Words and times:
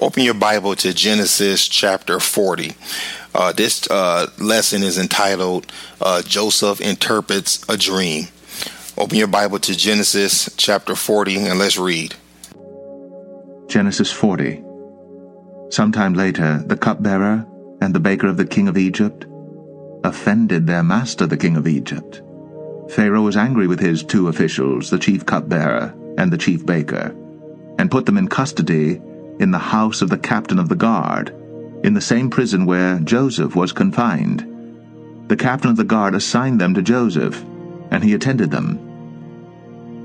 Open 0.00 0.22
your 0.22 0.34
Bible 0.34 0.76
to 0.76 0.94
Genesis 0.94 1.66
chapter 1.66 2.20
40. 2.20 2.70
Uh, 3.34 3.52
this 3.52 3.90
uh, 3.90 4.30
lesson 4.38 4.84
is 4.84 4.96
entitled 4.96 5.66
uh, 6.00 6.22
Joseph 6.22 6.80
Interprets 6.80 7.68
a 7.68 7.76
Dream. 7.76 8.28
Open 8.96 9.18
your 9.18 9.26
Bible 9.26 9.58
to 9.58 9.76
Genesis 9.76 10.54
chapter 10.56 10.94
40 10.94 11.38
and 11.38 11.58
let's 11.58 11.76
read. 11.78 12.14
Genesis 13.66 14.12
40. 14.12 14.62
Sometime 15.70 16.14
later, 16.14 16.62
the 16.64 16.76
cupbearer 16.76 17.44
and 17.80 17.92
the 17.92 18.00
baker 18.00 18.28
of 18.28 18.36
the 18.36 18.46
king 18.46 18.68
of 18.68 18.78
Egypt 18.78 19.26
offended 20.04 20.68
their 20.68 20.84
master, 20.84 21.26
the 21.26 21.36
king 21.36 21.56
of 21.56 21.66
Egypt. 21.66 22.22
Pharaoh 22.90 23.22
was 23.22 23.36
angry 23.36 23.66
with 23.66 23.80
his 23.80 24.04
two 24.04 24.28
officials, 24.28 24.90
the 24.90 24.98
chief 24.98 25.26
cupbearer 25.26 25.92
and 26.16 26.32
the 26.32 26.38
chief 26.38 26.64
baker, 26.64 27.12
and 27.80 27.90
put 27.90 28.06
them 28.06 28.16
in 28.16 28.28
custody 28.28 29.00
in 29.38 29.50
the 29.50 29.58
house 29.58 30.02
of 30.02 30.10
the 30.10 30.18
captain 30.18 30.58
of 30.58 30.68
the 30.68 30.76
guard, 30.76 31.34
in 31.84 31.94
the 31.94 32.00
same 32.00 32.30
prison 32.30 32.66
where 32.66 32.98
Joseph 33.00 33.54
was 33.54 33.72
confined. 33.72 34.44
The 35.28 35.36
captain 35.36 35.70
of 35.70 35.76
the 35.76 35.84
guard 35.84 36.14
assigned 36.14 36.60
them 36.60 36.74
to 36.74 36.82
Joseph, 36.82 37.44
and 37.90 38.02
he 38.02 38.14
attended 38.14 38.50
them. 38.50 38.80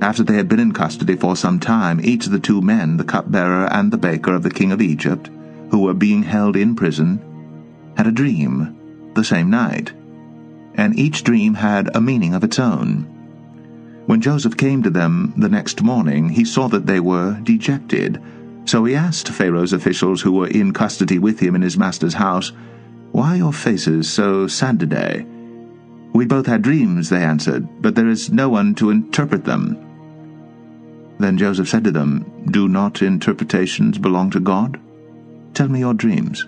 After 0.02 0.24
they 0.24 0.36
had 0.36 0.50
been 0.50 0.60
in 0.60 0.74
custody 0.74 1.16
for 1.16 1.36
some 1.36 1.60
time, 1.60 2.02
each 2.04 2.26
of 2.26 2.32
the 2.32 2.40
two 2.40 2.62
men, 2.62 2.98
the 2.98 3.04
cupbearer 3.04 3.72
and 3.72 3.92
the 3.92 3.98
baker 3.98 4.34
of 4.34 4.44
the 4.44 4.52
king 4.52 4.72
of 4.72 4.82
Egypt, 4.82 5.30
who 5.72 5.80
were 5.80 5.94
being 5.94 6.24
held 6.24 6.56
in 6.56 6.76
prison, 6.76 7.22
had 7.96 8.08
a 8.08 8.12
dream 8.12 9.12
the 9.16 9.24
same 9.24 9.50
night, 9.50 9.94
and 10.76 10.98
each 11.00 11.24
dream 11.24 11.54
had 11.54 11.96
a 11.96 12.02
meaning 12.02 12.34
of 12.34 12.44
its 12.44 12.60
own. 12.60 13.08
When 14.06 14.22
Joseph 14.22 14.58
came 14.58 14.84
to 14.84 14.90
them 14.90 15.34
the 15.38 15.48
next 15.50 15.82
morning, 15.82 16.30
he 16.30 16.44
saw 16.44 16.68
that 16.68 16.86
they 16.86 17.00
were 17.00 17.40
dejected, 17.42 18.22
so 18.66 18.86
he 18.86 18.96
asked 18.96 19.30
Pharaoh's 19.30 19.74
officials 19.74 20.22
who 20.22 20.32
were 20.32 20.48
in 20.48 20.74
custody 20.74 21.20
with 21.20 21.40
him 21.40 21.56
in 21.56 21.62
his 21.62 21.78
master's 21.78 22.14
house, 22.14 22.52
Why 23.12 23.34
are 23.34 23.38
your 23.38 23.54
faces 23.54 24.12
so 24.12 24.48
sad 24.48 24.80
today? 24.80 25.26
We 26.14 26.26
both 26.26 26.46
had 26.46 26.62
dreams, 26.62 27.10
they 27.10 27.24
answered, 27.24 27.82
but 27.82 27.96
there 27.96 28.08
is 28.08 28.32
no 28.32 28.50
one 28.50 28.76
to 28.76 28.92
interpret 28.92 29.44
them. 29.46 29.78
Then 31.20 31.38
Joseph 31.38 31.70
said 31.70 31.84
to 31.86 31.92
them, 31.92 32.26
Do 32.52 32.68
not 32.68 33.02
interpretations 33.02 33.98
belong 33.98 34.30
to 34.32 34.40
God? 34.40 34.80
Tell 35.54 35.68
me 35.68 35.80
your 35.80 35.94
dreams. 35.94 36.46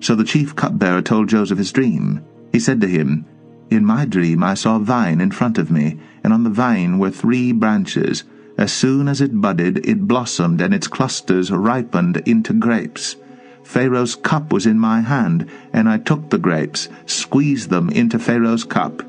So 0.00 0.14
the 0.14 0.24
chief 0.24 0.56
cupbearer 0.56 1.02
told 1.02 1.28
Joseph 1.28 1.58
his 1.58 1.72
dream. 1.72 2.24
He 2.52 2.60
said 2.60 2.80
to 2.80 2.88
him, 2.88 3.24
In 3.70 3.84
my 3.84 4.04
dream 4.04 4.42
I 4.42 4.54
saw 4.54 4.76
a 4.76 4.80
vine 4.80 5.20
in 5.20 5.30
front 5.30 5.58
of 5.58 5.70
me, 5.70 5.98
and 6.24 6.32
on 6.32 6.44
the 6.44 6.50
vine 6.50 6.98
were 6.98 7.10
three 7.10 7.52
branches, 7.52 8.24
as 8.62 8.72
soon 8.72 9.08
as 9.08 9.20
it 9.20 9.40
budded, 9.40 9.84
it 9.84 10.06
blossomed, 10.06 10.60
and 10.60 10.72
its 10.72 10.86
clusters 10.86 11.50
ripened 11.50 12.18
into 12.28 12.52
grapes. 12.52 13.16
Pharaoh's 13.64 14.14
cup 14.14 14.52
was 14.52 14.66
in 14.66 14.78
my 14.78 15.00
hand, 15.00 15.50
and 15.72 15.88
I 15.88 15.98
took 15.98 16.30
the 16.30 16.38
grapes, 16.38 16.88
squeezed 17.04 17.70
them 17.70 17.90
into 17.90 18.20
Pharaoh's 18.20 18.62
cup, 18.62 19.02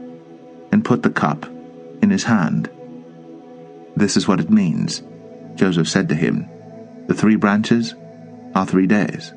and 0.72 0.84
put 0.84 1.04
the 1.04 1.12
cup 1.12 1.46
in 2.02 2.10
his 2.10 2.24
hand. 2.24 2.68
This 3.96 4.18
is 4.18 4.28
what 4.28 4.40
it 4.40 4.50
means. 4.50 5.04
Joseph 5.54 5.88
said 5.88 6.10
to 6.10 6.16
him, 6.16 6.50
The 7.06 7.14
three 7.14 7.36
branches 7.36 7.94
are 8.56 8.66
three 8.66 8.88
days. 8.88 9.34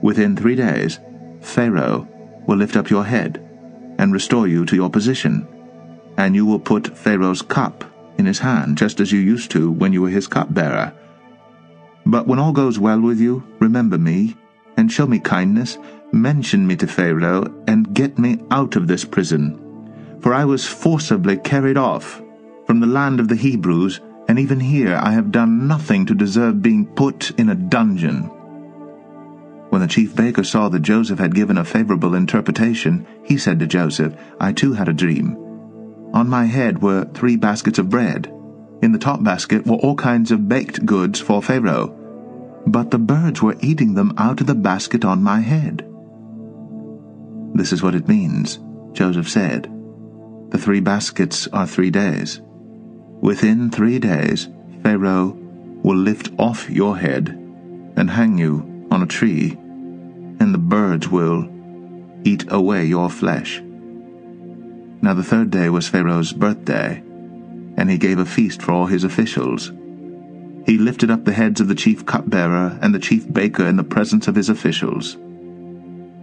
Within 0.00 0.36
three 0.36 0.56
days, 0.56 1.00
Pharaoh 1.42 2.08
will 2.46 2.56
lift 2.56 2.76
up 2.76 2.88
your 2.88 3.04
head 3.04 3.46
and 3.98 4.10
restore 4.10 4.48
you 4.48 4.64
to 4.64 4.74
your 4.74 4.88
position, 4.88 5.46
and 6.16 6.34
you 6.34 6.46
will 6.46 6.60
put 6.60 6.96
Pharaoh's 6.96 7.42
cup 7.42 7.84
in 8.18 8.26
his 8.26 8.38
hand, 8.38 8.78
just 8.78 9.00
as 9.00 9.12
you 9.12 9.20
used 9.20 9.50
to 9.52 9.70
when 9.70 9.92
you 9.92 10.02
were 10.02 10.10
his 10.10 10.26
cupbearer. 10.26 10.92
But 12.06 12.26
when 12.26 12.38
all 12.38 12.52
goes 12.52 12.78
well 12.78 13.00
with 13.00 13.18
you, 13.18 13.42
remember 13.60 13.98
me, 13.98 14.36
and 14.76 14.90
show 14.90 15.06
me 15.06 15.18
kindness, 15.18 15.78
mention 16.12 16.66
me 16.66 16.76
to 16.76 16.86
Pharaoh, 16.86 17.52
and 17.66 17.94
get 17.94 18.18
me 18.18 18.38
out 18.50 18.76
of 18.76 18.86
this 18.86 19.04
prison. 19.04 19.60
For 20.20 20.34
I 20.34 20.44
was 20.44 20.66
forcibly 20.66 21.36
carried 21.36 21.76
off 21.76 22.22
from 22.66 22.80
the 22.80 22.86
land 22.86 23.20
of 23.20 23.28
the 23.28 23.36
Hebrews, 23.36 24.00
and 24.28 24.38
even 24.38 24.60
here 24.60 24.96
I 24.96 25.12
have 25.12 25.32
done 25.32 25.66
nothing 25.66 26.06
to 26.06 26.14
deserve 26.14 26.62
being 26.62 26.86
put 26.86 27.30
in 27.38 27.50
a 27.50 27.54
dungeon. 27.54 28.30
When 29.70 29.80
the 29.80 29.88
chief 29.88 30.14
baker 30.14 30.44
saw 30.44 30.68
that 30.68 30.82
Joseph 30.82 31.18
had 31.18 31.34
given 31.34 31.58
a 31.58 31.64
favorable 31.64 32.14
interpretation, 32.14 33.06
he 33.24 33.36
said 33.36 33.58
to 33.58 33.66
Joseph, 33.66 34.14
I 34.40 34.52
too 34.52 34.72
had 34.72 34.88
a 34.88 34.92
dream 34.92 35.43
on 36.14 36.28
my 36.28 36.44
head 36.44 36.80
were 36.80 37.04
three 37.12 37.36
baskets 37.36 37.78
of 37.78 37.90
bread. 37.90 38.32
In 38.80 38.92
the 38.92 38.98
top 38.98 39.22
basket 39.22 39.66
were 39.66 39.76
all 39.76 39.96
kinds 39.96 40.30
of 40.30 40.48
baked 40.48 40.86
goods 40.86 41.20
for 41.20 41.42
Pharaoh. 41.42 41.88
But 42.66 42.92
the 42.92 42.98
birds 42.98 43.42
were 43.42 43.56
eating 43.60 43.94
them 43.94 44.14
out 44.16 44.40
of 44.40 44.46
the 44.46 44.54
basket 44.54 45.04
on 45.04 45.22
my 45.22 45.40
head. 45.40 45.84
This 47.52 47.72
is 47.72 47.82
what 47.82 47.96
it 47.96 48.08
means, 48.08 48.60
Joseph 48.92 49.28
said. 49.28 49.64
The 50.50 50.58
three 50.58 50.80
baskets 50.80 51.48
are 51.48 51.66
three 51.66 51.90
days. 51.90 52.40
Within 53.20 53.70
three 53.70 53.98
days, 53.98 54.48
Pharaoh 54.82 55.36
will 55.82 55.96
lift 55.96 56.30
off 56.38 56.70
your 56.70 56.96
head 56.96 57.28
and 57.96 58.08
hang 58.08 58.38
you 58.38 58.86
on 58.90 59.02
a 59.02 59.06
tree, 59.06 59.50
and 59.52 60.54
the 60.54 60.58
birds 60.58 61.08
will 61.08 61.48
eat 62.24 62.44
away 62.50 62.84
your 62.84 63.10
flesh. 63.10 63.60
Now 65.04 65.12
the 65.12 65.22
third 65.22 65.50
day 65.50 65.68
was 65.68 65.86
Pharaoh's 65.86 66.32
birthday, 66.32 67.02
and 67.76 67.90
he 67.90 67.98
gave 67.98 68.18
a 68.18 68.24
feast 68.24 68.62
for 68.62 68.72
all 68.72 68.86
his 68.86 69.04
officials. 69.04 69.70
He 70.64 70.78
lifted 70.78 71.10
up 71.10 71.26
the 71.26 71.34
heads 71.34 71.60
of 71.60 71.68
the 71.68 71.74
chief 71.74 72.06
cupbearer 72.06 72.78
and 72.80 72.94
the 72.94 72.98
chief 72.98 73.30
baker 73.30 73.66
in 73.66 73.76
the 73.76 73.84
presence 73.84 74.28
of 74.28 74.34
his 74.34 74.48
officials. 74.48 75.18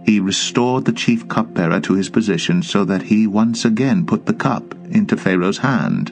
He 0.04 0.18
restored 0.18 0.84
the 0.84 0.92
chief 0.92 1.28
cupbearer 1.28 1.78
to 1.78 1.94
his 1.94 2.08
position 2.08 2.60
so 2.60 2.84
that 2.86 3.02
he 3.02 3.28
once 3.28 3.64
again 3.64 4.04
put 4.04 4.26
the 4.26 4.34
cup 4.34 4.74
into 4.90 5.16
Pharaoh's 5.16 5.58
hand. 5.58 6.10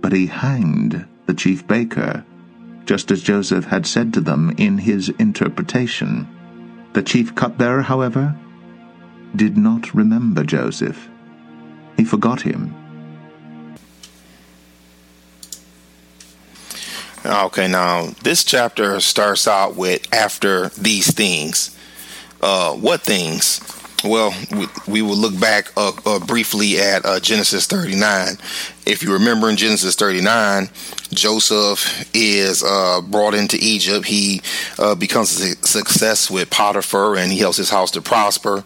But 0.00 0.12
he 0.12 0.28
hanged 0.28 1.04
the 1.26 1.34
chief 1.34 1.66
baker, 1.66 2.24
just 2.86 3.10
as 3.10 3.20
Joseph 3.20 3.66
had 3.66 3.84
said 3.84 4.14
to 4.14 4.22
them 4.22 4.54
in 4.56 4.78
his 4.78 5.10
interpretation. 5.18 6.26
The 6.94 7.02
chief 7.02 7.34
cupbearer, 7.34 7.82
however, 7.82 8.34
did 9.36 9.58
not 9.58 9.92
remember 9.92 10.42
Joseph 10.42 11.09
he 12.00 12.04
forgot 12.04 12.40
him. 12.40 12.74
Okay, 17.24 17.68
now 17.68 18.06
this 18.24 18.42
chapter 18.42 18.98
starts 19.00 19.46
out 19.46 19.76
with 19.76 20.12
after 20.12 20.70
these 20.70 21.12
things. 21.12 21.76
Uh, 22.40 22.72
what 22.72 23.02
things? 23.02 23.60
Well, 24.02 24.34
we, 24.50 24.66
we 24.88 25.02
will 25.02 25.16
look 25.16 25.38
back 25.38 25.70
uh, 25.76 25.92
uh, 26.06 26.18
briefly 26.20 26.78
at 26.80 27.04
uh, 27.04 27.20
Genesis 27.20 27.66
39. 27.66 28.38
If 28.86 29.02
you 29.02 29.12
remember 29.12 29.50
in 29.50 29.56
Genesis 29.56 29.94
39, 29.94 30.70
Joseph 31.12 32.08
is 32.14 32.62
uh, 32.62 33.00
brought 33.00 33.34
into 33.34 33.58
Egypt. 33.60 34.06
He 34.06 34.42
uh, 34.78 34.94
becomes 34.94 35.40
a 35.40 35.56
success 35.66 36.30
with 36.30 36.50
Potiphar 36.50 37.16
and 37.16 37.32
he 37.32 37.38
helps 37.38 37.56
his 37.56 37.70
house 37.70 37.90
to 37.92 38.02
prosper. 38.02 38.64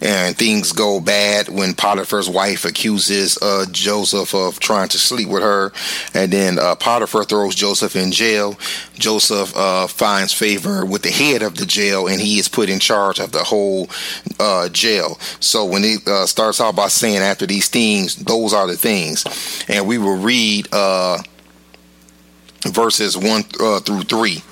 And 0.00 0.36
things 0.36 0.72
go 0.72 1.00
bad 1.00 1.48
when 1.48 1.74
Potiphar's 1.74 2.28
wife 2.28 2.64
accuses 2.64 3.38
uh, 3.40 3.66
Joseph 3.70 4.34
of 4.34 4.58
trying 4.58 4.88
to 4.88 4.98
sleep 4.98 5.28
with 5.28 5.42
her. 5.42 5.72
And 6.12 6.32
then 6.32 6.58
uh, 6.58 6.74
Potiphar 6.74 7.24
throws 7.24 7.54
Joseph 7.54 7.96
in 7.96 8.12
jail. 8.12 8.58
Joseph 8.94 9.56
uh, 9.56 9.86
finds 9.86 10.32
favor 10.32 10.84
with 10.84 11.02
the 11.02 11.10
head 11.10 11.42
of 11.42 11.56
the 11.56 11.66
jail 11.66 12.06
and 12.06 12.20
he 12.20 12.38
is 12.38 12.48
put 12.48 12.68
in 12.68 12.80
charge 12.80 13.18
of 13.18 13.32
the 13.32 13.44
whole 13.44 13.88
uh, 14.38 14.68
jail. 14.68 15.18
So 15.40 15.64
when 15.64 15.82
it 15.84 16.00
starts 16.28 16.60
out 16.60 16.76
by 16.76 16.88
saying, 16.88 17.18
after 17.18 17.46
these 17.46 17.68
things, 17.68 18.16
those 18.16 18.52
are 18.52 18.66
the 18.66 18.76
things. 18.76 19.24
And 19.68 19.86
we 19.86 19.98
will 19.98 20.18
read 20.18 20.68
verses 22.64 23.16
1 23.16 23.44
uh, 23.60 23.80
through 23.80 24.02
3. 24.02 24.42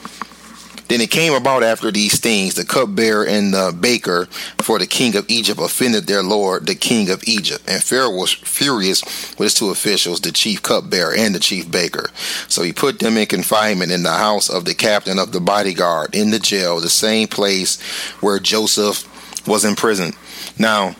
Then 0.90 1.00
it 1.00 1.12
came 1.12 1.34
about 1.34 1.62
after 1.62 1.92
these 1.92 2.18
things, 2.18 2.54
the 2.54 2.64
cupbearer 2.64 3.24
and 3.24 3.54
the 3.54 3.72
baker 3.78 4.26
for 4.60 4.76
the 4.76 4.88
king 4.88 5.14
of 5.14 5.24
Egypt 5.30 5.60
offended 5.60 6.08
their 6.08 6.24
lord, 6.24 6.66
the 6.66 6.74
king 6.74 7.10
of 7.10 7.22
Egypt. 7.28 7.62
And 7.68 7.80
Pharaoh 7.80 8.10
was 8.10 8.32
furious 8.32 9.04
with 9.38 9.46
his 9.46 9.54
two 9.54 9.70
officials, 9.70 10.20
the 10.20 10.32
chief 10.32 10.62
cupbearer 10.62 11.14
and 11.14 11.32
the 11.32 11.38
chief 11.38 11.70
baker. 11.70 12.10
So 12.48 12.64
he 12.64 12.72
put 12.72 12.98
them 12.98 13.16
in 13.18 13.26
confinement 13.26 13.92
in 13.92 14.02
the 14.02 14.10
house 14.10 14.50
of 14.50 14.64
the 14.64 14.74
captain 14.74 15.20
of 15.20 15.30
the 15.30 15.38
bodyguard 15.38 16.12
in 16.12 16.32
the 16.32 16.40
jail, 16.40 16.80
the 16.80 16.90
same 16.90 17.28
place 17.28 17.80
where 18.20 18.40
Joseph 18.40 19.06
was 19.46 19.64
imprisoned. 19.64 20.16
Now, 20.58 20.96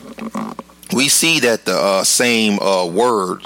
we 0.93 1.09
see 1.09 1.41
that 1.41 1.65
the 1.65 1.77
uh, 1.77 2.05
same 2.05 2.61
uh, 2.61 2.87
word 2.87 3.45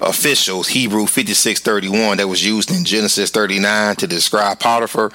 officials, 0.00 0.68
Hebrew 0.68 1.06
5631, 1.06 2.18
that 2.18 2.28
was 2.28 2.44
used 2.44 2.70
in 2.70 2.84
Genesis 2.84 3.30
39 3.30 3.96
to 3.96 4.06
describe 4.06 4.58
Potiphar, 4.58 5.10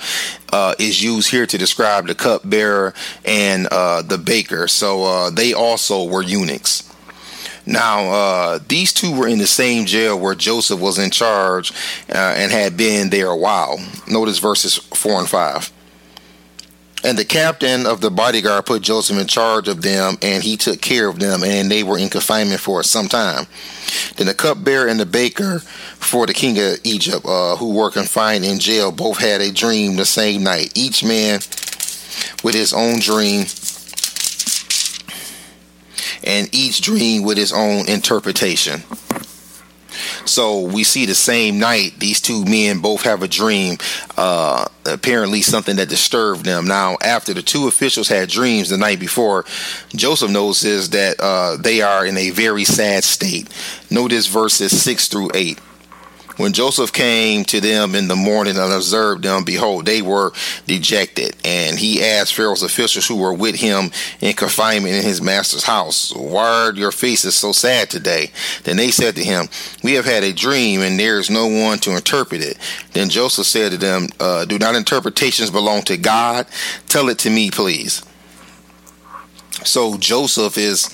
uh, 0.51 0.75
is 0.79 1.03
used 1.03 1.31
here 1.31 1.45
to 1.45 1.57
describe 1.57 2.07
the 2.07 2.15
cupbearer 2.15 2.94
and 3.25 3.67
uh, 3.71 4.01
the 4.01 4.17
baker. 4.17 4.67
So 4.67 5.03
uh, 5.03 5.29
they 5.29 5.53
also 5.53 6.05
were 6.05 6.21
eunuchs. 6.21 6.89
Now, 7.65 8.11
uh, 8.11 8.59
these 8.67 8.91
two 8.91 9.15
were 9.15 9.27
in 9.27 9.39
the 9.39 9.47
same 9.47 9.85
jail 9.85 10.19
where 10.19 10.35
Joseph 10.35 10.79
was 10.79 11.00
in 11.00 11.11
charge 11.11 11.71
uh, 12.09 12.35
and 12.38 12.51
had 12.51 12.75
been 12.75 13.09
there 13.09 13.29
a 13.29 13.38
while. 13.38 13.79
Notice 14.07 14.39
verses 14.39 14.75
4 14.75 15.19
and 15.19 15.29
5. 15.29 15.73
And 17.05 17.17
the 17.17 17.25
captain 17.25 17.85
of 17.85 18.00
the 18.00 18.09
bodyguard 18.09 18.65
put 18.65 18.81
Joseph 18.81 19.19
in 19.19 19.27
charge 19.27 19.67
of 19.67 19.81
them, 19.81 20.17
and 20.21 20.41
he 20.41 20.55
took 20.55 20.79
care 20.79 21.09
of 21.09 21.19
them, 21.19 21.44
and 21.44 21.69
they 21.69 21.83
were 21.83 21.97
in 21.97 22.09
confinement 22.09 22.61
for 22.61 22.81
some 22.81 23.07
time. 23.07 23.45
Then 24.15 24.27
the 24.27 24.33
cupbearer 24.33 24.88
and 24.88 25.00
the 25.00 25.05
baker 25.05 25.59
for 25.59 26.25
the 26.25 26.33
king 26.33 26.57
of 26.59 26.79
Egypt, 26.85 27.25
uh, 27.25 27.57
who 27.57 27.73
were 27.73 27.91
confined 27.91 28.45
in 28.45 28.57
jail, 28.57 28.91
both 28.91 29.17
had 29.17 29.41
a 29.41 29.51
dream 29.51 29.97
the 29.97 30.05
same 30.05 30.44
night. 30.44 30.71
Each 30.75 31.03
man 31.03 31.41
with 32.41 32.53
his 32.53 32.73
own 32.73 33.00
dream, 33.00 33.47
and 36.23 36.47
each 36.55 36.79
dream 36.79 37.23
with 37.23 37.38
his 37.38 37.51
own 37.51 37.89
interpretation. 37.89 38.81
So 40.25 40.62
we 40.62 40.84
see 40.84 41.06
the 41.06 41.16
same 41.16 41.60
night 41.60 42.00
these 42.00 42.22
two 42.22 42.46
men 42.46 42.80
both 42.80 43.04
have 43.04 43.24
a 43.24 43.28
dream, 43.28 43.78
uh, 44.18 44.68
apparently 44.86 45.42
something 45.42 45.75
that 45.78 45.90
disturbed 45.90 46.46
them. 46.46 46.66
Now, 46.68 46.98
after 47.02 47.34
the 47.34 47.42
two 47.42 47.68
officials 47.68 48.08
had 48.08 48.30
dreams 48.30 48.70
the 48.70 48.78
night 48.78 49.00
before, 49.00 49.46
Joseph 49.90 50.31
notices 50.31 50.92
that 50.92 51.20
uh, 51.20 51.58
they 51.58 51.81
are 51.81 52.06
in 52.06 52.18
a 52.18 52.30
very 52.30 52.64
sad 52.64 53.04
state. 53.04 53.50
Notice 53.90 54.28
verses 54.28 54.81
6 54.81 55.08
through 55.08 55.31
8. 55.34 55.60
When 56.38 56.53
Joseph 56.53 56.91
came 56.91 57.45
to 57.45 57.62
them 57.62 57.95
in 57.95 58.07
the 58.07 58.15
morning 58.15 58.57
and 58.57 58.74
observed 58.74 59.24
them, 59.24 59.44
behold, 59.44 59.85
they 59.85 60.01
were 60.01 60.31
dejected. 60.65 61.35
And 61.45 61.77
he 61.77 62.03
asked 62.03 62.33
Pharaoh's 62.33 62.63
officials 62.63 63.07
who 63.07 63.18
were 63.18 63.33
with 63.33 63.56
him 63.56 63.91
in 64.21 64.33
confinement 64.33 64.95
in 64.95 65.03
his 65.03 65.21
master's 65.21 65.63
house, 65.63 66.13
Why 66.13 66.68
are 66.68 66.74
your 66.74 66.91
faces 66.91 67.35
so 67.35 67.51
sad 67.51 67.89
today? 67.89 68.31
Then 68.63 68.77
they 68.77 68.91
said 68.91 69.15
to 69.15 69.24
him, 69.24 69.47
We 69.83 69.94
have 69.94 70.06
had 70.06 70.24
a 70.24 70.33
dream, 70.33 70.81
and 70.81 71.00
there 71.00 71.19
is 71.19 71.30
no 71.30 71.47
one 71.47 71.80
to 71.80 71.95
interpret 71.95 72.41
it. 72.41 72.57
Then 72.94 73.09
Joseph 73.09 73.45
said 73.45 73.71
to 73.71 73.77
them, 73.77 74.07
uh, 74.19 74.45
Do 74.45 74.57
not 74.57 74.75
interpretations 74.75 75.51
belong 75.51 75.83
to 75.83 75.97
God? 75.97 76.47
Tell 76.88 77.09
it 77.09 77.19
to 77.19 77.29
me, 77.29 77.51
please. 77.51 78.03
So 79.65 79.98
Joseph 79.98 80.57
is 80.57 80.89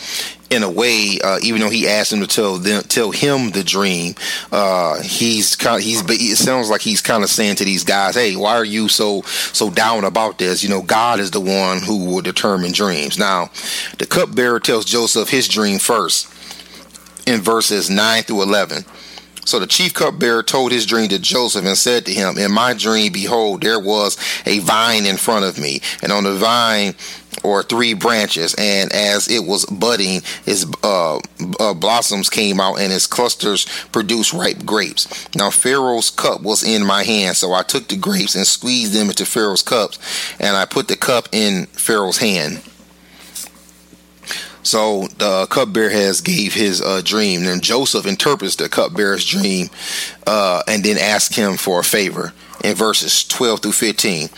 in 0.49 0.63
a 0.63 0.69
way, 0.69 1.19
uh, 1.23 1.39
even 1.43 1.61
though 1.61 1.69
he 1.69 1.87
asked 1.87 2.11
him 2.11 2.21
to 2.21 2.27
tell 2.27 2.57
them, 2.57 2.81
tell 2.83 3.11
him 3.11 3.51
the 3.51 3.63
dream, 3.63 4.15
uh, 4.51 5.01
he's 5.01 5.55
kind 5.55 5.77
of, 5.77 5.83
he's, 5.83 6.01
it 6.09 6.37
sounds 6.37 6.69
like 6.69 6.81
he's 6.81 7.01
kind 7.01 7.23
of 7.23 7.29
saying 7.29 7.55
to 7.57 7.65
these 7.65 7.83
guys, 7.83 8.15
Hey, 8.15 8.35
why 8.35 8.55
are 8.55 8.65
you 8.65 8.87
so, 8.89 9.21
so 9.21 9.69
down 9.69 10.03
about 10.03 10.39
this? 10.39 10.63
You 10.63 10.69
know, 10.69 10.81
God 10.81 11.19
is 11.19 11.31
the 11.31 11.39
one 11.39 11.81
who 11.81 12.05
will 12.05 12.21
determine 12.21 12.71
dreams. 12.71 13.17
Now, 13.17 13.51
the 13.99 14.07
cupbearer 14.07 14.59
tells 14.59 14.85
Joseph 14.85 15.29
his 15.29 15.47
dream 15.47 15.77
first 15.77 16.27
in 17.27 17.41
verses 17.41 17.89
9 17.89 18.23
through 18.23 18.41
11. 18.41 18.85
So 19.45 19.57
the 19.57 19.65
chief 19.67 19.95
cupbearer 19.95 20.43
told 20.43 20.71
his 20.71 20.85
dream 20.85 21.09
to 21.09 21.17
Joseph 21.17 21.65
and 21.65 21.77
said 21.77 22.05
to 22.05 22.13
him, 22.13 22.37
In 22.37 22.51
my 22.51 22.75
dream, 22.75 23.11
behold, 23.11 23.61
there 23.61 23.79
was 23.79 24.15
a 24.45 24.59
vine 24.59 25.07
in 25.07 25.17
front 25.17 25.43
of 25.43 25.57
me, 25.57 25.81
and 26.03 26.11
on 26.11 26.23
the 26.23 26.35
vine 26.35 26.93
or 27.43 27.63
three 27.63 27.93
branches, 27.93 28.55
and 28.57 28.91
as 28.91 29.29
it 29.29 29.45
was 29.45 29.65
budding, 29.65 30.21
its 30.45 30.65
uh, 30.83 31.19
uh, 31.59 31.73
blossoms 31.73 32.29
came 32.29 32.59
out, 32.59 32.79
and 32.79 32.91
its 32.91 33.07
clusters 33.07 33.65
produced 33.91 34.33
ripe 34.33 34.65
grapes. 34.65 35.27
Now 35.35 35.49
Pharaoh's 35.49 36.09
cup 36.09 36.41
was 36.41 36.63
in 36.63 36.85
my 36.85 37.03
hand, 37.03 37.37
so 37.37 37.53
I 37.53 37.63
took 37.63 37.87
the 37.87 37.97
grapes 37.97 38.35
and 38.35 38.45
squeezed 38.45 38.93
them 38.93 39.09
into 39.09 39.25
Pharaoh's 39.25 39.63
cups, 39.63 39.99
and 40.39 40.55
I 40.55 40.65
put 40.65 40.87
the 40.87 40.97
cup 40.97 41.29
in 41.31 41.65
Pharaoh's 41.67 42.17
hand. 42.17 42.61
So 44.61 45.07
the 45.17 45.47
cupbearer 45.49 45.89
has 45.89 46.21
gave 46.21 46.53
his 46.53 46.81
uh, 46.81 47.01
dream, 47.03 47.47
and 47.47 47.63
Joseph 47.63 48.05
interprets 48.05 48.57
the 48.57 48.69
cupbearer's 48.69 49.25
dream, 49.25 49.69
uh, 50.27 50.61
and 50.67 50.83
then 50.83 50.97
asks 50.97 51.35
him 51.35 51.55
for 51.55 51.79
a 51.79 51.83
favor 51.83 52.33
in 52.63 52.75
verses 52.75 53.23
12 53.27 53.61
through 53.61 53.71
15. 53.71 54.29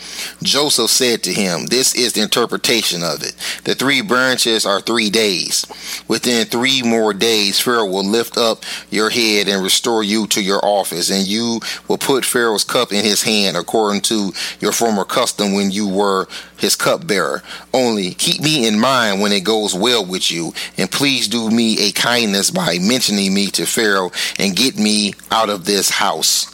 Joseph 0.42 0.90
said 0.90 1.22
to 1.22 1.32
him, 1.32 1.66
This 1.66 1.94
is 1.94 2.12
the 2.12 2.22
interpretation 2.22 3.02
of 3.02 3.22
it. 3.22 3.34
The 3.64 3.74
three 3.74 4.00
branches 4.00 4.64
are 4.66 4.80
three 4.80 5.10
days. 5.10 5.66
Within 6.08 6.46
three 6.46 6.82
more 6.82 7.12
days, 7.12 7.60
Pharaoh 7.60 7.86
will 7.86 8.06
lift 8.06 8.36
up 8.36 8.64
your 8.90 9.10
head 9.10 9.48
and 9.48 9.62
restore 9.62 10.02
you 10.04 10.26
to 10.28 10.42
your 10.42 10.64
office, 10.64 11.10
and 11.10 11.26
you 11.26 11.60
will 11.88 11.98
put 11.98 12.24
Pharaoh's 12.24 12.64
cup 12.64 12.92
in 12.92 13.04
his 13.04 13.22
hand 13.22 13.56
according 13.56 14.02
to 14.02 14.32
your 14.60 14.72
former 14.72 15.04
custom 15.04 15.52
when 15.52 15.70
you 15.70 15.88
were 15.88 16.28
his 16.58 16.76
cupbearer. 16.76 17.42
Only 17.74 18.14
keep 18.14 18.40
me 18.40 18.66
in 18.66 18.78
mind 18.78 19.20
when 19.20 19.32
it 19.32 19.44
goes 19.44 19.74
well 19.74 20.04
with 20.04 20.30
you, 20.30 20.52
and 20.78 20.90
please 20.90 21.28
do 21.28 21.50
me 21.50 21.88
a 21.88 21.92
kindness 21.92 22.50
by 22.50 22.78
mentioning 22.80 23.34
me 23.34 23.48
to 23.48 23.66
Pharaoh 23.66 24.12
and 24.38 24.56
get 24.56 24.78
me 24.78 25.14
out 25.30 25.50
of 25.50 25.64
this 25.64 25.90
house 25.90 26.51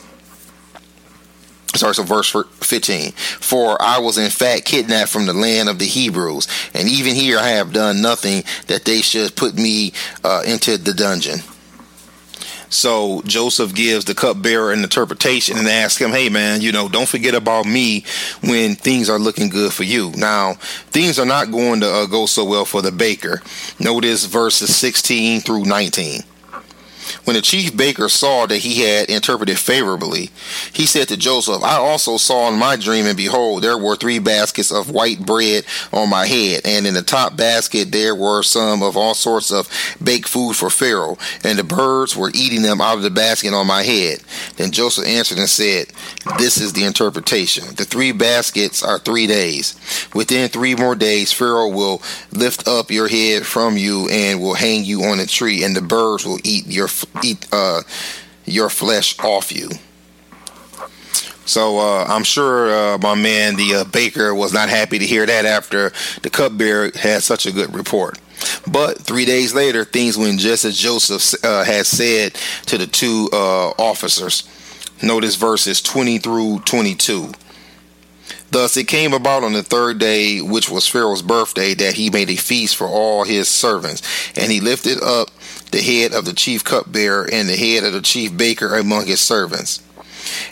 sorry, 1.78 1.94
so 1.94 2.02
verse 2.02 2.30
15. 2.30 3.12
For 3.12 3.80
I 3.80 3.98
was 3.98 4.18
in 4.18 4.30
fact 4.30 4.66
kidnapped 4.66 5.10
from 5.10 5.26
the 5.26 5.32
land 5.32 5.68
of 5.68 5.78
the 5.78 5.86
Hebrews, 5.86 6.48
and 6.74 6.88
even 6.88 7.14
here 7.14 7.38
I 7.38 7.48
have 7.48 7.72
done 7.72 8.02
nothing 8.02 8.44
that 8.66 8.84
they 8.84 9.00
should 9.00 9.36
put 9.36 9.54
me 9.54 9.92
uh, 10.24 10.42
into 10.46 10.76
the 10.76 10.94
dungeon. 10.94 11.40
So 12.70 13.22
Joseph 13.24 13.74
gives 13.74 14.04
the 14.04 14.14
cupbearer 14.14 14.72
an 14.72 14.82
interpretation 14.82 15.56
and 15.58 15.68
asks 15.68 16.00
him, 16.00 16.10
Hey 16.10 16.28
man, 16.28 16.60
you 16.60 16.72
know, 16.72 16.88
don't 16.88 17.08
forget 17.08 17.34
about 17.34 17.66
me 17.66 18.04
when 18.42 18.74
things 18.74 19.08
are 19.08 19.18
looking 19.18 19.48
good 19.48 19.72
for 19.72 19.84
you. 19.84 20.12
Now, 20.16 20.54
things 20.90 21.18
are 21.18 21.26
not 21.26 21.50
going 21.50 21.80
to 21.80 21.88
uh, 21.88 22.06
go 22.06 22.26
so 22.26 22.44
well 22.44 22.64
for 22.64 22.82
the 22.82 22.92
baker. 22.92 23.40
Notice 23.80 24.26
verses 24.26 24.74
16 24.76 25.40
through 25.40 25.64
19. 25.64 26.22
When 27.24 27.34
the 27.34 27.42
chief 27.42 27.76
baker 27.76 28.08
saw 28.08 28.46
that 28.46 28.58
he 28.58 28.82
had 28.82 29.08
interpreted 29.08 29.58
favorably, 29.58 30.30
he 30.72 30.86
said 30.86 31.08
to 31.08 31.16
Joseph, 31.16 31.62
I 31.62 31.76
also 31.76 32.16
saw 32.16 32.48
in 32.48 32.58
my 32.58 32.76
dream, 32.76 33.06
and 33.06 33.16
behold, 33.16 33.62
there 33.62 33.78
were 33.78 33.96
three 33.96 34.18
baskets 34.18 34.72
of 34.72 34.90
white 34.90 35.24
bread 35.24 35.64
on 35.92 36.10
my 36.10 36.26
head, 36.26 36.62
and 36.64 36.86
in 36.86 36.94
the 36.94 37.02
top 37.02 37.36
basket 37.36 37.92
there 37.92 38.14
were 38.14 38.42
some 38.42 38.82
of 38.82 38.96
all 38.96 39.14
sorts 39.14 39.50
of 39.50 39.68
baked 40.02 40.28
food 40.28 40.54
for 40.54 40.70
Pharaoh, 40.70 41.18
and 41.44 41.58
the 41.58 41.64
birds 41.64 42.16
were 42.16 42.32
eating 42.34 42.62
them 42.62 42.80
out 42.80 42.96
of 42.96 43.02
the 43.02 43.10
basket 43.10 43.52
on 43.52 43.66
my 43.66 43.82
head. 43.82 44.20
Then 44.56 44.72
Joseph 44.72 45.06
answered 45.06 45.38
and 45.38 45.48
said, 45.48 45.88
This 46.38 46.58
is 46.58 46.72
the 46.72 46.84
interpretation. 46.84 47.74
The 47.76 47.84
three 47.84 48.12
baskets 48.12 48.82
are 48.82 48.98
three 48.98 49.26
days. 49.26 49.78
Within 50.14 50.48
three 50.48 50.74
more 50.74 50.94
days, 50.94 51.32
Pharaoh 51.32 51.68
will 51.68 52.02
lift 52.32 52.66
up 52.66 52.90
your 52.90 53.08
head 53.08 53.46
from 53.46 53.76
you 53.76 54.08
and 54.08 54.40
will 54.40 54.54
hang 54.54 54.84
you 54.84 55.04
on 55.04 55.20
a 55.20 55.26
tree, 55.26 55.64
and 55.64 55.76
the 55.76 55.82
birds 55.82 56.24
will 56.24 56.38
eat 56.44 56.66
your 56.66 56.88
eat 57.22 57.46
uh, 57.52 57.82
your 58.44 58.68
flesh 58.68 59.18
off 59.20 59.52
you. 59.52 59.70
So 61.44 61.78
uh, 61.78 62.04
I'm 62.04 62.24
sure 62.24 62.94
uh, 62.94 62.98
my 62.98 63.14
man, 63.14 63.56
the 63.56 63.76
uh, 63.76 63.84
baker, 63.84 64.34
was 64.34 64.52
not 64.52 64.68
happy 64.68 64.98
to 64.98 65.06
hear 65.06 65.24
that 65.24 65.46
after 65.46 65.92
the 66.22 66.28
cupbearer 66.28 66.90
had 66.94 67.22
such 67.22 67.46
a 67.46 67.52
good 67.52 67.74
report. 67.74 68.18
But 68.70 68.98
three 68.98 69.24
days 69.24 69.54
later, 69.54 69.84
things 69.84 70.18
went 70.18 70.40
just 70.40 70.66
as 70.66 70.76
Joseph 70.76 71.42
uh, 71.42 71.64
had 71.64 71.86
said 71.86 72.34
to 72.66 72.76
the 72.76 72.86
two 72.86 73.30
uh, 73.32 73.70
officers. 73.78 74.46
Notice 75.02 75.36
verses 75.36 75.80
20 75.80 76.18
through 76.18 76.60
22. 76.60 77.32
Thus 78.50 78.76
it 78.76 78.88
came 78.88 79.12
about 79.12 79.44
on 79.44 79.52
the 79.52 79.62
third 79.62 79.98
day, 79.98 80.40
which 80.40 80.70
was 80.70 80.86
Pharaoh's 80.86 81.22
birthday, 81.22 81.74
that 81.74 81.94
he 81.94 82.10
made 82.10 82.30
a 82.30 82.36
feast 82.36 82.76
for 82.76 82.86
all 82.86 83.24
his 83.24 83.48
servants. 83.48 84.02
And 84.36 84.50
he 84.50 84.60
lifted 84.60 85.02
up 85.02 85.28
the 85.70 85.80
head 85.80 86.12
of 86.12 86.24
the 86.24 86.32
chief 86.32 86.64
cupbearer 86.64 87.28
and 87.30 87.48
the 87.48 87.56
head 87.56 87.84
of 87.84 87.92
the 87.92 88.00
chief 88.00 88.36
baker 88.36 88.76
among 88.76 89.06
his 89.06 89.20
servants. 89.20 89.82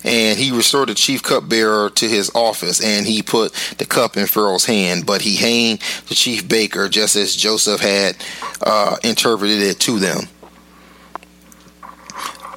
And 0.04 0.38
he 0.38 0.52
restored 0.52 0.88
the 0.88 0.94
chief 0.94 1.22
cupbearer 1.22 1.90
to 1.90 2.08
his 2.08 2.30
office, 2.34 2.82
and 2.82 3.06
he 3.06 3.22
put 3.22 3.52
the 3.78 3.84
cup 3.84 4.16
in 4.16 4.26
Pharaoh's 4.26 4.64
hand. 4.64 5.04
But 5.04 5.22
he 5.22 5.36
hanged 5.36 5.80
the 6.08 6.14
chief 6.14 6.48
baker 6.48 6.88
just 6.88 7.16
as 7.16 7.36
Joseph 7.36 7.80
had 7.80 8.16
uh, 8.62 8.96
interpreted 9.02 9.62
it 9.62 9.80
to 9.80 9.98
them. 9.98 10.28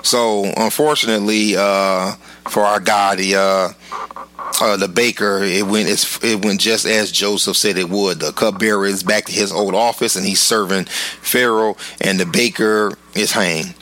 So, 0.02 0.46
unfortunately, 0.56 1.56
uh, 1.58 2.14
for 2.48 2.64
our 2.64 2.80
God, 2.80 3.18
the 3.18 3.36
uh, 3.36 3.70
uh, 4.62 4.78
the 4.78 4.88
baker, 4.88 5.42
it 5.44 5.66
went 5.66 5.90
it 6.24 6.44
went 6.44 6.60
just 6.60 6.86
as 6.86 7.12
Joseph 7.12 7.58
said 7.58 7.78
it 7.78 7.90
would. 7.90 8.20
The 8.20 8.32
cupbearer 8.32 8.86
is 8.86 9.04
back 9.04 9.26
to 9.26 9.32
his 9.32 9.52
old 9.52 9.76
office, 9.76 10.16
and 10.16 10.26
he's 10.26 10.42
serving 10.42 10.86
Pharaoh, 10.86 11.78
and 12.02 12.20
the 12.20 12.26
baker 12.26 12.98
is 13.16 13.32
hanged. 13.32 13.76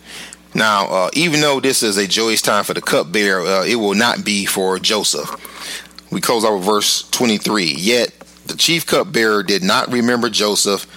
Now, 0.53 0.87
uh, 0.87 1.09
even 1.13 1.41
though 1.41 1.59
this 1.59 1.83
is 1.83 1.97
a 1.97 2.07
joyous 2.07 2.41
time 2.41 2.63
for 2.63 2.73
the 2.73 2.81
cupbearer, 2.81 3.41
uh, 3.41 3.63
it 3.65 3.75
will 3.75 3.93
not 3.93 4.25
be 4.25 4.45
for 4.45 4.79
Joseph. 4.79 5.29
We 6.11 6.21
close 6.21 6.45
out 6.45 6.55
with 6.55 6.65
verse 6.65 7.07
23. 7.11 7.75
Yet 7.77 8.11
the 8.47 8.55
chief 8.55 8.85
cupbearer 8.85 9.43
did 9.43 9.63
not 9.63 9.91
remember 9.91 10.29
Joseph, 10.29 10.87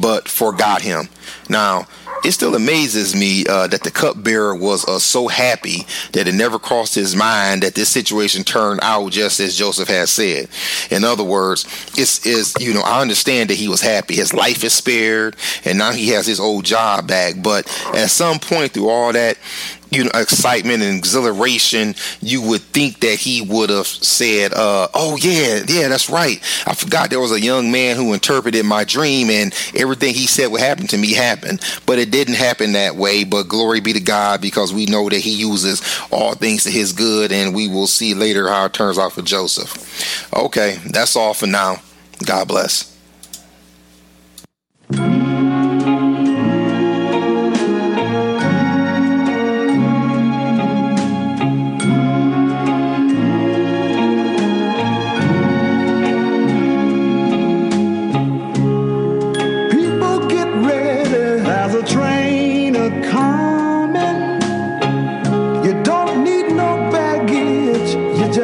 but 0.00 0.28
forgot 0.28 0.82
him. 0.82 1.08
Now, 1.48 1.86
it 2.24 2.32
still 2.32 2.54
amazes 2.54 3.14
me 3.14 3.44
uh, 3.46 3.66
that 3.68 3.82
the 3.82 3.90
cupbearer 3.90 4.54
was 4.54 4.86
uh, 4.86 4.98
so 4.98 5.28
happy 5.28 5.86
that 6.12 6.28
it 6.28 6.34
never 6.34 6.58
crossed 6.58 6.94
his 6.94 7.14
mind 7.14 7.62
that 7.62 7.74
this 7.74 7.88
situation 7.88 8.44
turned 8.44 8.80
out 8.82 9.12
just 9.12 9.40
as 9.40 9.56
Joseph 9.56 9.88
had 9.88 10.08
said. 10.08 10.48
In 10.90 11.04
other 11.04 11.24
words, 11.24 11.64
it's 11.96 12.26
is 12.26 12.54
you 12.60 12.74
know 12.74 12.82
I 12.82 13.00
understand 13.00 13.50
that 13.50 13.56
he 13.56 13.68
was 13.68 13.80
happy, 13.80 14.14
his 14.14 14.34
life 14.34 14.64
is 14.64 14.72
spared, 14.72 15.36
and 15.64 15.78
now 15.78 15.92
he 15.92 16.08
has 16.08 16.26
his 16.26 16.40
old 16.40 16.64
job 16.64 17.06
back. 17.06 17.34
But 17.42 17.66
at 17.94 18.10
some 18.10 18.38
point 18.38 18.72
through 18.72 18.88
all 18.88 19.12
that, 19.12 19.38
you 19.90 20.04
know 20.04 20.10
excitement 20.14 20.82
and 20.82 20.96
exhilaration, 20.96 21.94
you 22.20 22.42
would 22.42 22.60
think 22.60 23.00
that 23.00 23.16
he 23.16 23.42
would 23.42 23.70
have 23.70 23.86
said, 23.86 24.52
uh, 24.52 24.88
"Oh 24.94 25.16
yeah, 25.16 25.62
yeah, 25.66 25.88
that's 25.88 26.10
right. 26.10 26.40
I 26.66 26.74
forgot 26.74 27.10
there 27.10 27.20
was 27.20 27.32
a 27.32 27.40
young 27.40 27.70
man 27.70 27.96
who 27.96 28.12
interpreted 28.12 28.64
my 28.64 28.84
dream, 28.84 29.30
and 29.30 29.54
everything 29.74 30.14
he 30.14 30.26
said 30.26 30.50
would 30.50 30.60
happen 30.60 30.86
to 30.88 30.98
me 30.98 31.12
happened." 31.12 31.60
But 31.86 31.98
it 31.98 32.10
didn't 32.10 32.34
happen 32.34 32.72
that 32.72 32.96
way. 32.96 33.24
But 33.24 33.48
glory 33.48 33.80
be 33.80 33.92
to 33.92 34.00
God, 34.00 34.40
because 34.40 34.72
we 34.72 34.86
know 34.86 35.08
that 35.08 35.20
He 35.20 35.34
uses 35.34 35.82
all 36.10 36.34
things 36.34 36.64
to 36.64 36.70
His 36.70 36.92
good, 36.92 37.32
and 37.32 37.54
we 37.54 37.68
will 37.68 37.86
see 37.86 38.14
later 38.14 38.48
how 38.48 38.66
it 38.66 38.74
turns 38.74 38.98
out 38.98 39.12
for 39.12 39.22
Joseph. 39.22 40.32
Okay, 40.34 40.78
that's 40.90 41.16
all 41.16 41.34
for 41.34 41.46
now. 41.46 41.76
God 42.24 42.48
bless. 42.48 42.97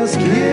Deus 0.04 0.16
que 0.16 0.43